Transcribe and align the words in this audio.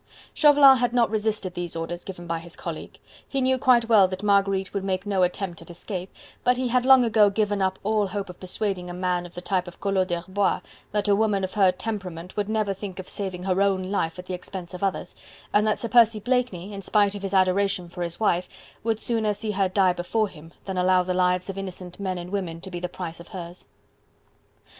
Chauvelin 0.33 0.77
had 0.77 0.93
not 0.93 1.11
resisted 1.11 1.53
these 1.53 1.75
orders 1.75 2.03
given 2.03 2.25
by 2.25 2.39
his 2.39 2.55
colleague. 2.55 2.97
He 3.27 3.39
knew 3.39 3.59
quite 3.59 3.87
well 3.87 4.07
that 4.07 4.23
Marguerite 4.23 4.73
would 4.73 4.83
make 4.83 5.05
no 5.05 5.21
attempt 5.21 5.61
at 5.61 5.69
escape, 5.69 6.11
but 6.43 6.57
he 6.57 6.69
had 6.69 6.87
long 6.87 7.03
ago 7.03 7.29
given 7.29 7.61
up 7.61 7.77
all 7.83 8.07
hope 8.07 8.27
of 8.27 8.39
persuading 8.39 8.89
a 8.89 8.95
man 8.95 9.27
of 9.27 9.35
the 9.35 9.41
type 9.41 9.67
of 9.67 9.79
Collot 9.79 10.07
d'Herbois 10.07 10.61
that 10.91 11.07
a 11.07 11.15
woman 11.15 11.43
of 11.43 11.53
her 11.53 11.71
temperament 11.71 12.35
would 12.35 12.49
never 12.49 12.73
think 12.73 12.97
of 12.97 13.07
saving 13.07 13.43
her 13.43 13.61
own 13.61 13.91
life 13.91 14.17
at 14.17 14.25
the 14.25 14.33
expense 14.33 14.73
of 14.73 14.83
others, 14.83 15.15
and 15.53 15.67
that 15.67 15.77
Sir 15.79 15.87
Percy 15.89 16.19
Blakeney, 16.19 16.73
in 16.73 16.81
spite 16.81 17.13
of 17.13 17.21
his 17.21 17.35
adoration 17.35 17.87
for 17.87 18.01
his 18.01 18.19
wife, 18.19 18.49
would 18.83 18.99
sooner 18.99 19.35
see 19.35 19.51
her 19.51 19.69
die 19.69 19.93
before 19.93 20.29
him, 20.29 20.51
than 20.65 20.79
allow 20.79 21.03
the 21.03 21.13
lives 21.13 21.47
of 21.47 21.59
innocent 21.59 21.99
men 21.99 22.17
and 22.17 22.31
women 22.31 22.59
to 22.61 22.71
be 22.71 22.79
the 22.79 22.89
price 22.89 23.19
of 23.19 23.27
hers. 23.27 23.67